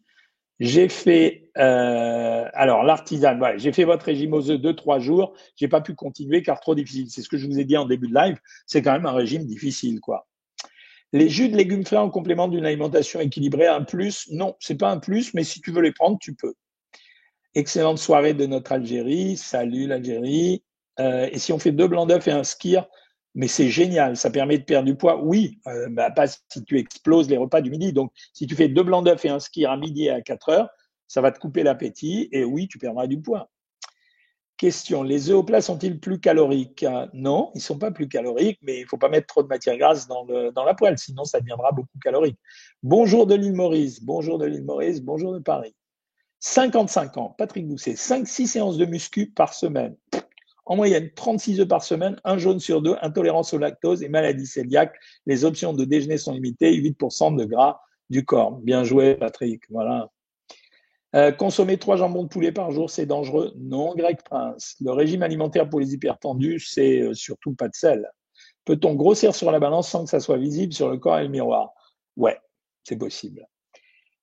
[0.62, 5.34] J'ai fait, euh, alors l'artisan, j'ai fait votre régime aux œufs 2-3 jours.
[5.58, 7.10] J'ai pas pu continuer car trop difficile.
[7.10, 8.40] C'est ce que je vous ai dit en début de live.
[8.66, 10.28] C'est quand même un régime difficile, quoi.
[11.16, 14.92] Les jus de légumes frais en complément d'une alimentation équilibrée, un plus Non, c'est pas
[14.92, 16.56] un plus, mais si tu veux les prendre, tu peux.
[17.54, 19.38] Excellente soirée de notre Algérie.
[19.38, 20.62] Salut l'Algérie.
[21.00, 22.86] Euh, et si on fait deux blancs d'œufs et un skir,
[23.34, 25.24] mais c'est génial, ça permet de perdre du poids.
[25.24, 27.94] Oui, euh, bah, pas si tu exploses les repas du midi.
[27.94, 30.50] Donc, si tu fais deux blancs d'œufs et un skir à midi et à 4
[30.50, 30.70] heures,
[31.08, 33.50] ça va te couper l'appétit et oui, tu perdras du poids.
[35.04, 36.86] Les œufs au plat sont-ils plus caloriques?
[37.14, 39.48] Non, ils ne sont pas plus caloriques, mais il ne faut pas mettre trop de
[39.48, 42.40] matière grasse dans, la poêle, sinon ça deviendra beaucoup calorique.
[42.82, 45.76] Bonjour de l'île Maurice, bonjour de l'île Maurice, bonjour de Paris.
[46.40, 49.96] 55 ans, Patrick Doucet, 5-6 séances de muscu par semaine.
[50.66, 54.50] En moyenne, 36 œufs par semaine, un jaune sur deux, intolérance au lactose et maladie
[54.52, 54.96] cœliaque.
[55.28, 58.58] Les options de déjeuner sont limitées, 8% de gras du corps.
[58.62, 59.62] Bien joué, Patrick.
[59.70, 60.10] Voilà.
[61.16, 64.76] Euh, consommer trois jambons de poulet par jour, c'est dangereux Non, Greg Prince.
[64.82, 68.12] Le régime alimentaire pour les hypertendus, c'est euh, surtout pas de sel.
[68.66, 71.30] Peut-on grossir sur la balance sans que ça soit visible sur le corps et le
[71.30, 71.72] miroir?
[72.18, 72.38] Ouais,
[72.84, 73.48] c'est possible.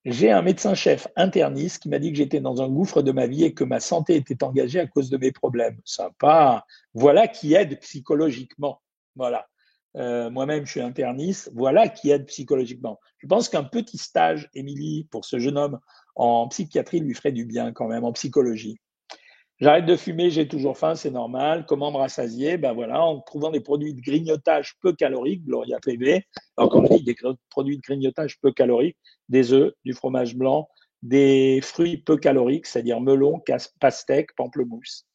[0.04, 3.44] J'ai un médecin-chef interniste qui m'a dit que j'étais dans un gouffre de ma vie
[3.44, 5.80] et que ma santé était engagée à cause de mes problèmes.
[5.84, 6.66] Sympa.
[6.92, 8.82] Voilà qui aide psychologiquement.
[9.14, 9.46] Voilà.
[9.96, 11.50] Euh, moi-même, je suis interniste.
[11.54, 12.98] Voilà qui aide psychologiquement.
[13.18, 15.78] Je pense qu'un petit stage, Émilie, pour ce jeune homme
[16.14, 18.78] en psychiatrie lui ferait du bien quand même, en psychologie.
[19.60, 21.66] J'arrête de fumer, j'ai toujours faim, c'est normal.
[21.68, 22.56] Comment me rassasier?
[22.56, 26.26] Ben voilà, en trouvant des produits de grignotage peu caloriques, Gloria PV.
[26.56, 27.16] Alors quand je des
[27.48, 28.96] produits de grignotage peu caloriques,
[29.28, 30.68] des œufs, du fromage blanc,
[31.02, 33.40] des fruits peu caloriques, c'est-à-dire melon,
[33.78, 35.06] pastèque, pamplemousse.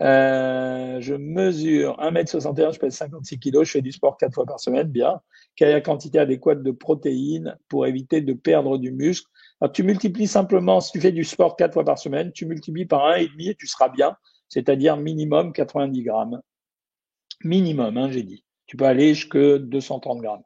[0.00, 4.60] Euh, je mesure 1m61, je pèse 56 kg, je fais du sport 4 fois par
[4.60, 5.20] semaine, bien.
[5.54, 9.30] Quelle est la quantité adéquate de protéines pour éviter de perdre du muscle?
[9.72, 13.06] Tu multiplies simplement, si tu fais du sport quatre fois par semaine, tu multiplies par
[13.06, 14.16] un et demi et tu seras bien,
[14.48, 16.40] c'est-à-dire minimum 90 grammes.
[17.42, 18.44] Minimum, hein, j'ai dit.
[18.66, 20.42] Tu peux aller jusqu'à 230 grammes.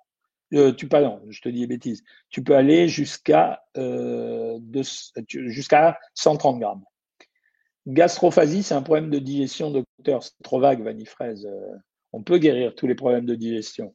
[0.55, 2.03] Euh, tu peux, non, je te dis des bêtises.
[2.29, 4.59] Tu peux aller jusqu'à euh,
[5.27, 6.85] jusqu'à 130 grammes.
[7.87, 10.23] Gastrophasie, c'est un problème de digestion, docteur.
[10.23, 11.46] C'est trop vague, Vanifraise.
[11.46, 11.77] Euh,
[12.12, 13.94] on peut guérir tous les problèmes de digestion.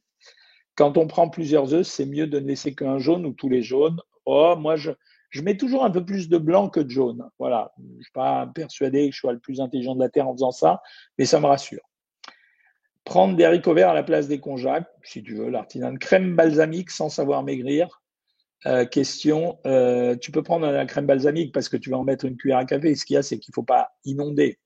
[0.75, 3.61] Quand on prend plusieurs œufs, c'est mieux de ne laisser qu'un jaune ou tous les
[3.61, 3.99] jaunes.
[4.25, 4.91] Oh, moi, je,
[5.29, 7.29] je mets toujours un peu plus de blanc que de jaune.
[7.39, 7.73] Voilà.
[7.97, 10.51] Je suis pas persuadé que je sois le plus intelligent de la Terre en faisant
[10.51, 10.81] ça,
[11.17, 11.81] mais ça me rassure.
[13.03, 15.97] Prendre des haricots verts à la place des conjacs, si tu veux, l'artisanat.
[15.97, 18.01] Crème balsamique sans savoir maigrir.
[18.65, 22.25] Euh, question, euh, tu peux prendre la crème balsamique parce que tu vas en mettre
[22.25, 22.95] une cuillère à café.
[22.95, 24.57] Ce qu'il y a, c'est qu'il ne faut pas inonder.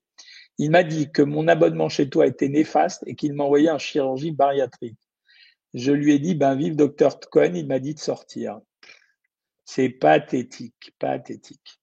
[0.56, 4.30] Il m'a dit que mon abonnement chez toi était néfaste et qu'il m'envoyait un chirurgie
[4.30, 4.98] bariatrique.
[5.74, 8.60] Je lui ai dit, ben vive docteur Cohen, il m'a dit de sortir.
[9.72, 11.78] C'est pathétique, pathétique.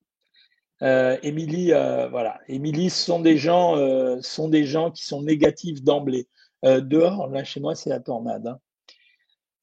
[0.82, 2.38] Euh, Émilie, euh, voilà.
[2.46, 6.28] Émilie, sont des gens, euh, sont des gens qui sont négatifs d'emblée.
[6.62, 8.46] Dehors, là chez moi, c'est la tornade.
[8.46, 8.58] Hein.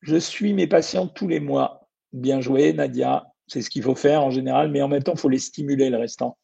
[0.01, 1.87] Je suis mes patients tous les mois.
[2.13, 3.27] Bien joué, Nadia.
[3.45, 5.91] C'est ce qu'il faut faire en général, mais en même temps, il faut les stimuler
[5.91, 6.35] le restant.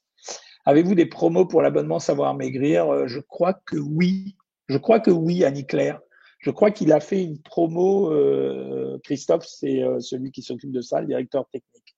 [0.66, 3.08] Avez-vous des promos pour l'abonnement Savoir Maigrir?
[3.08, 4.36] Je crois que oui.
[4.68, 6.00] Je crois que oui, Annie-Claire.
[6.42, 10.82] Je crois qu'il a fait une promo, euh, Christophe, c'est euh, celui qui s'occupe de
[10.82, 11.96] ça, le directeur technique.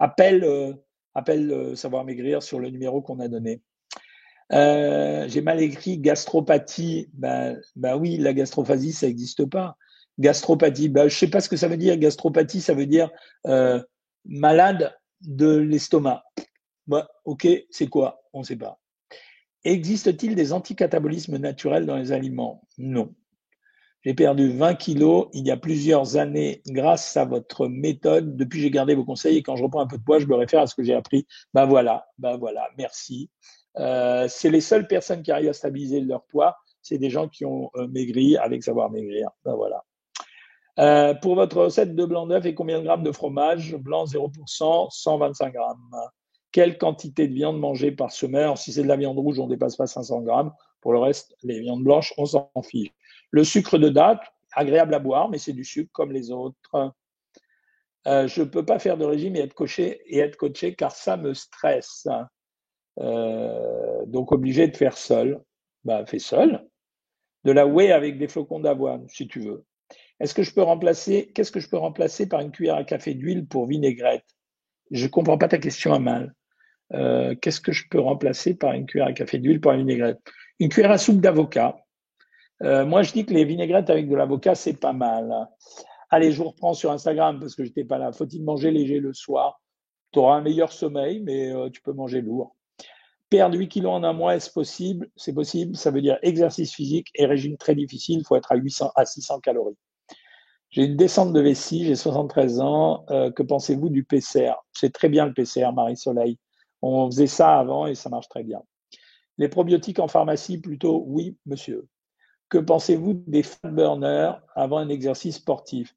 [0.00, 0.72] Appelle, euh,
[1.14, 3.62] appelle Savoir Maigrir sur le numéro qu'on a donné.
[4.50, 7.08] J'ai mal écrit gastropathie.
[7.12, 9.76] Ben, ben oui, la gastrophasie, ça n'existe pas.
[10.18, 11.96] Gastropathie, ben, je ne sais pas ce que ça veut dire.
[11.96, 13.10] Gastropathie, ça veut dire
[14.24, 16.24] malade de l'estomac.
[17.24, 18.22] ok, c'est quoi?
[18.32, 18.80] On ne sait pas.
[19.62, 22.66] Existe-t-il des anticatabolismes naturels dans les aliments?
[22.76, 23.14] Non.
[24.04, 28.36] J'ai perdu 20 kilos il y a plusieurs années grâce à votre méthode.
[28.36, 30.34] Depuis, j'ai gardé vos conseils et quand je reprends un peu de poids, je me
[30.34, 31.26] réfère à ce que j'ai appris.
[31.54, 33.30] Ben voilà, ben voilà, merci.
[33.78, 36.54] Euh, c'est les seules personnes qui arrivent à stabiliser leur poids.
[36.82, 39.30] C'est des gens qui ont euh, maigri avec savoir maigrir.
[39.42, 39.82] Ben voilà.
[40.78, 43.74] Euh, pour votre recette de blanc d'œuf et combien de grammes de fromage?
[43.76, 45.90] Blanc 0%, 125 grammes.
[46.52, 48.54] Quelle quantité de viande manger par semaine?
[48.56, 50.52] Si c'est de la viande rouge, on ne dépasse pas 500 grammes.
[50.82, 52.92] Pour le reste, les viandes blanches, on s'en fiche.
[53.34, 54.20] Le sucre de date,
[54.52, 56.94] agréable à boire, mais c'est du sucre comme les autres.
[58.06, 60.92] Euh, je ne peux pas faire de régime et être coaché, et être coaché car
[60.92, 62.06] ça me stresse.
[63.00, 65.42] Euh, donc obligé de faire seul.
[65.82, 66.64] Bah, fais seul.
[67.42, 69.64] De la whey avec des flocons d'avoine, si tu veux.
[70.20, 73.14] Est-ce que je peux remplacer, qu'est-ce que je peux remplacer par une cuillère à café
[73.14, 74.28] d'huile pour vinaigrette?
[74.92, 76.32] Je ne comprends pas ta question à mal.
[76.92, 80.20] Euh, qu'est-ce que je peux remplacer par une cuillère à café d'huile pour vinaigrette?
[80.60, 81.83] Une cuillère à soupe d'avocat.
[82.62, 85.48] Euh, moi, je dis que les vinaigrettes avec de l'avocat, c'est pas mal.
[86.10, 88.12] Allez, je vous reprends sur Instagram parce que j'étais pas là.
[88.12, 89.60] Faut-il manger léger le soir?
[90.12, 92.54] Tu auras un meilleur sommeil, mais euh, tu peux manger lourd.
[93.30, 95.10] Perdre 8 kilos en un mois, est-ce possible?
[95.16, 95.76] C'est possible.
[95.76, 98.20] Ça veut dire exercice physique et régime très difficile.
[98.20, 99.76] Il faut être à 800 à 600 calories.
[100.70, 103.04] J'ai une descente de vessie, j'ai 73 ans.
[103.10, 106.38] Euh, que pensez-vous du PCR C'est très bien le PCR, Marie-Soleil.
[106.82, 108.62] On faisait ça avant et ça marche très bien.
[109.38, 111.88] Les probiotiques en pharmacie, plutôt oui, monsieur.
[112.48, 115.94] Que pensez-vous des fat burners avant un exercice sportif?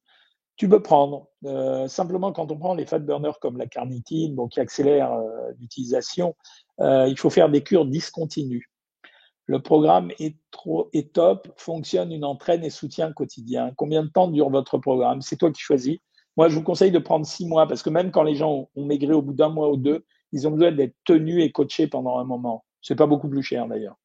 [0.56, 1.28] Tu peux prendre.
[1.44, 6.34] Euh, simplement, quand on prend les fat burners comme la carnitine, qui accélère euh, l'utilisation,
[6.80, 8.68] euh, il faut faire des cures discontinues.
[9.46, 10.36] Le programme est,
[11.14, 13.72] top, fonctionne une entraîne et soutien quotidien.
[13.76, 15.22] Combien de temps dure votre programme?
[15.22, 15.98] C'est toi qui choisis.
[16.36, 18.84] Moi, je vous conseille de prendre six mois parce que même quand les gens ont
[18.84, 22.18] maigri au bout d'un mois ou deux, ils ont besoin d'être tenus et coachés pendant
[22.18, 22.64] un moment.
[22.82, 23.96] C'est pas beaucoup plus cher d'ailleurs.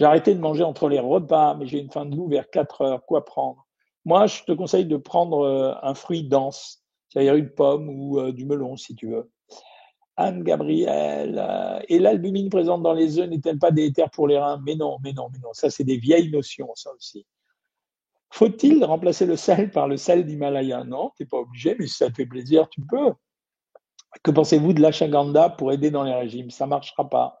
[0.00, 2.80] J'ai arrêté de manger entre les repas, mais j'ai une faim de loup vers 4
[2.80, 3.04] heures.
[3.04, 3.66] Quoi prendre?
[4.06, 8.32] Moi, je te conseille de prendre euh, un fruit dense, c'est-à-dire une pomme ou euh,
[8.32, 9.30] du melon, si tu veux.
[10.16, 14.58] Anne-Gabrielle, euh, et l'albumine présente dans les œufs n'est-elle pas délétère pour les reins?
[14.64, 15.52] Mais non, mais non, mais non.
[15.52, 17.26] Ça, c'est des vieilles notions, ça aussi.
[18.30, 20.82] Faut-il remplacer le sel par le sel d'Himalaya?
[20.82, 23.12] Non, tu n'es pas obligé, mais si ça te fait plaisir, tu peux.
[24.22, 26.48] Que pensez-vous de l'ashwagandha pour aider dans les régimes?
[26.48, 27.39] Ça ne marchera pas.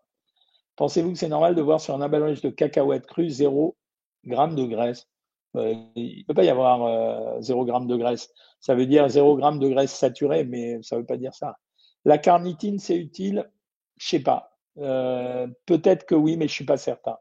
[0.80, 3.76] Pensez-vous que c'est normal de voir sur un emballage de cacahuètes crues 0
[4.24, 5.10] g de graisse?
[5.56, 8.32] Euh, Il ne peut pas y avoir 0 euh, g de graisse.
[8.60, 11.58] Ça veut dire 0 g de graisse saturée, mais ça ne veut pas dire ça.
[12.06, 13.50] La carnitine, c'est utile?
[13.98, 14.56] Je ne sais pas.
[14.78, 17.18] Euh, peut-être que oui, mais je ne suis pas certain.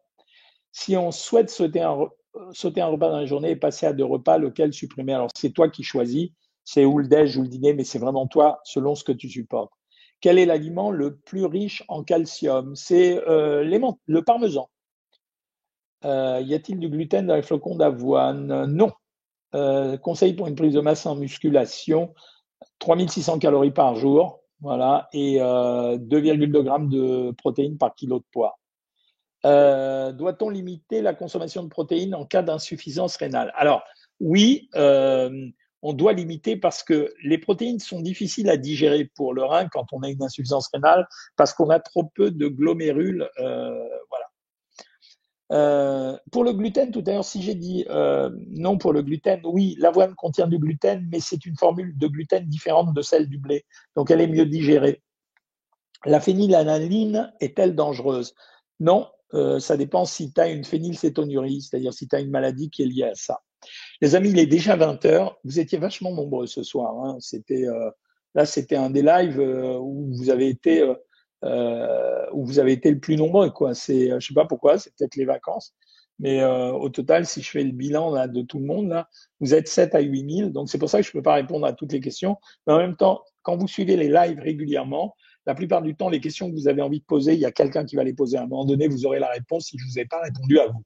[0.72, 2.08] Si on souhaite sauter un,
[2.54, 5.16] sauter un repas dans la journée et passer à deux repas, lequel supprimer?
[5.16, 6.30] Alors, c'est toi qui choisis.
[6.64, 9.28] C'est ou le déj ou le dîner, mais c'est vraiment toi selon ce que tu
[9.28, 9.74] supportes.
[10.22, 12.76] Quel est l'aliment le plus riche en calcium?
[12.76, 13.64] C'est euh,
[14.08, 14.70] le parmesan.
[16.06, 18.66] Euh, y a-t-il du gluten dans les flocons d'avoine?
[18.66, 18.92] Non.
[19.56, 22.14] Euh, conseil pour une prise de masse en musculation
[22.80, 28.60] 3600 calories par jour, voilà, et 2,2 grammes de protéines par kilo de poids.
[29.44, 33.54] Doit-on limiter la consommation de protéines en cas d'insuffisance rénale?
[33.56, 33.84] Alors,
[34.20, 34.70] oui,
[35.82, 39.86] on doit limiter parce que les protéines sont difficiles à digérer pour le rein quand
[39.92, 43.30] on a une insuffisance rénale, parce qu'on a trop peu de glomérules.
[43.40, 44.26] Euh, voilà.
[45.52, 49.42] Euh, pour le gluten, tout à l'heure, si j'ai dit euh, non pour le gluten,
[49.46, 53.38] oui, l'avoine contient du gluten, mais c'est une formule de gluten différente de celle du
[53.38, 53.66] blé,
[53.96, 55.02] donc elle est mieux digérée.
[56.06, 58.34] La phénylalaline est-elle dangereuse?
[58.80, 59.10] Non,
[59.60, 62.86] ça dépend si tu as une phénylcétonurie, c'est-à-dire si tu as une maladie qui est
[62.86, 63.42] liée à ça.
[64.02, 66.96] Les amis, il est déjà 20 h Vous étiez vachement nombreux ce soir.
[67.04, 67.18] Hein.
[67.20, 67.92] C'était euh,
[68.34, 70.82] là, c'était un des lives euh, où vous avez été
[71.44, 73.50] euh, où vous avez été le plus nombreux.
[73.50, 73.74] Quoi.
[73.74, 74.78] C'est, je sais pas pourquoi.
[74.78, 75.74] C'est peut-être les vacances.
[76.22, 79.08] Mais au total, si je fais le bilan là, de tout le monde, là,
[79.40, 80.50] vous êtes 7 à 8 000.
[80.50, 82.36] Donc c'est pour ça que je ne peux pas répondre à toutes les questions.
[82.68, 86.20] Mais en même temps, quand vous suivez les lives régulièrement, la plupart du temps, les
[86.20, 88.38] questions que vous avez envie de poser, il y a quelqu'un qui va les poser.
[88.38, 90.60] À un moment donné, vous aurez la réponse si je ne vous ai pas répondu
[90.60, 90.84] à vous.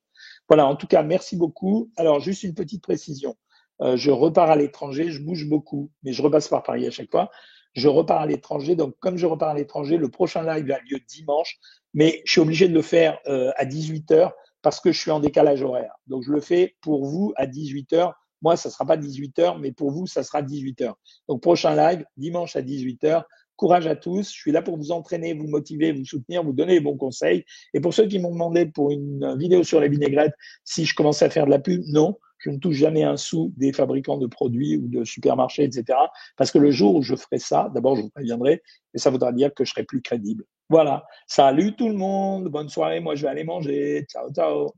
[0.50, 1.92] Voilà, en tout cas, merci beaucoup.
[1.96, 3.36] Alors, juste une petite précision.
[3.82, 7.12] Euh, je repars à l'étranger, je bouge beaucoup, mais je repasse par Paris à chaque
[7.12, 7.32] fois.
[7.74, 11.00] Je repars à l'étranger, donc comme je repars à l'étranger, le prochain live a lieu
[11.08, 11.58] dimanche,
[11.94, 15.20] mais je suis obligé de le faire euh, à 18h parce que je suis en
[15.20, 15.94] décalage horaire.
[16.08, 18.14] Donc, je le fais pour vous à 18h.
[18.42, 20.94] Moi, ça ne sera pas 18h, mais pour vous, ça sera 18h.
[21.28, 23.24] Donc, prochain live, dimanche à 18h.
[23.56, 24.32] Courage à tous.
[24.32, 27.46] Je suis là pour vous entraîner, vous motiver, vous soutenir, vous donner les bons conseils.
[27.74, 30.34] Et pour ceux qui m'ont demandé pour une vidéo sur les vinaigrettes
[30.64, 33.54] si je commençais à faire de la pub, non, je ne touche jamais un sou
[33.56, 35.98] des fabricants de produits ou de supermarchés, etc.
[36.36, 38.62] Parce que le jour où je ferai ça, d'abord, je vous préviendrai,
[38.94, 40.44] et ça voudra dire que je serai plus crédible.
[40.70, 41.06] Voilà.
[41.28, 42.50] Salut tout le monde.
[42.50, 43.00] Bonne soirée.
[43.00, 44.06] Moi, je vais aller manger.
[44.10, 44.74] Ciao, ciao.